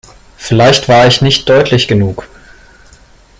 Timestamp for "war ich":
0.89-1.21